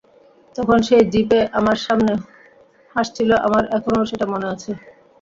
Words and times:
তখন 0.55 0.77
সেই 0.87 1.03
জিপে 1.13 1.39
আমার 1.53 1.77
সামনে 1.85 2.13
হাসছিল 2.95 3.29
আমার 3.47 3.63
এখনো 3.77 3.99
সেটা 4.09 4.25
মনে 4.33 4.47
আছে। 4.53 4.71